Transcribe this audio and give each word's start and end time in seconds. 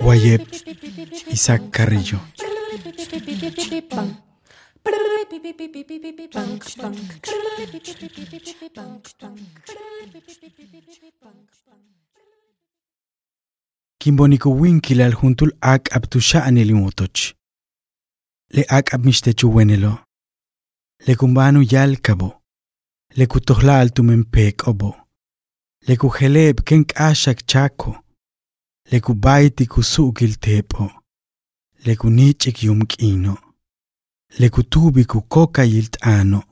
Guayep, 0.00 0.42
Isaac 1.30 1.62
Carrillo. 1.70 2.18
Kimboniku 13.98 14.50
winkilal 14.60 15.12
juntul 15.14 15.52
ak 15.60 15.96
abtusha. 15.96 16.50
Le 18.50 18.64
ak. 18.68 18.94
Le 21.06 21.14
kumbanu 21.14 21.62
yal. 21.62 21.96
Le 23.16 23.26
altumenpek 23.80 24.66
obo. 24.66 25.01
lekuheleb 25.86 26.60
kenkaxak 26.60 27.46
chaco, 27.46 27.96
lekubaiti 28.90 29.66
kusukil 29.66 30.34
tepo, 30.36 30.90
lekunichik 31.84 32.62
yumkino, 32.62 33.36
lekutubi 34.38 35.04
kukoka 35.04 35.64
yiltano, 35.64 36.42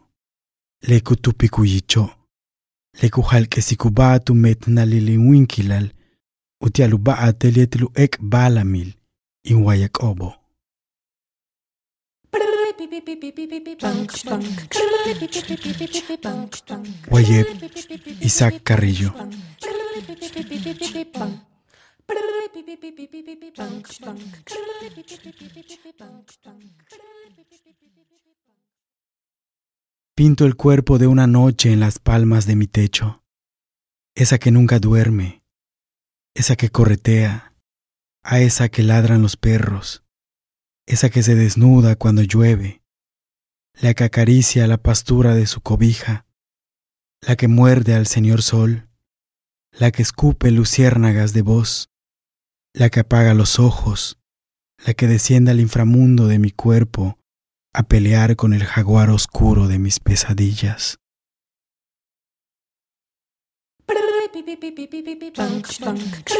lekutupi 0.88 1.48
kuyicho, 1.48 2.10
lekujalkesikubatu 3.02 4.34
metnaliliwinkilal, 4.34 5.90
utialuba'a 6.60 7.32
telietlu 7.32 7.90
ek 7.94 8.18
balamil, 8.22 8.92
inwayakobo. 9.44 10.39
Obo. 14.30 14.40
Guayep, 17.08 17.46
Isaac 18.20 18.62
Carrillo. 18.62 19.14
Pinto 30.14 30.44
el 30.44 30.56
cuerpo 30.56 30.98
de 30.98 31.06
una 31.06 31.26
noche 31.26 31.72
en 31.72 31.80
las 31.80 31.98
palmas 31.98 32.46
de 32.46 32.56
mi 32.56 32.66
techo, 32.66 33.22
esa 34.14 34.38
que 34.38 34.50
nunca 34.50 34.78
duerme, 34.78 35.42
esa 36.34 36.56
que 36.56 36.68
corretea, 36.68 37.54
a 38.22 38.40
esa 38.40 38.68
que 38.68 38.82
ladran 38.82 39.22
los 39.22 39.36
perros, 39.36 40.04
esa 40.90 41.08
que 41.08 41.22
se 41.22 41.36
desnuda 41.36 41.94
cuando 41.94 42.22
llueve, 42.22 42.82
la 43.80 43.94
que 43.94 44.02
acaricia 44.02 44.66
la 44.66 44.76
pastura 44.76 45.36
de 45.36 45.46
su 45.46 45.60
cobija, 45.60 46.26
la 47.20 47.36
que 47.36 47.46
muerde 47.46 47.94
al 47.94 48.08
señor 48.08 48.42
sol, 48.42 48.88
la 49.70 49.92
que 49.92 50.02
escupe 50.02 50.50
luciérnagas 50.50 51.32
de 51.32 51.42
voz, 51.42 51.90
la 52.74 52.90
que 52.90 53.00
apaga 53.00 53.34
los 53.34 53.60
ojos, 53.60 54.18
la 54.84 54.94
que 54.94 55.06
desciende 55.06 55.52
al 55.52 55.60
inframundo 55.60 56.26
de 56.26 56.40
mi 56.40 56.50
cuerpo 56.50 57.20
a 57.72 57.84
pelear 57.84 58.34
con 58.34 58.52
el 58.52 58.64
jaguar 58.64 59.10
oscuro 59.10 59.68
de 59.68 59.78
mis 59.78 60.00
pesadillas. 60.00 60.98
Bank, 64.32 65.66
bank. 65.80 66.30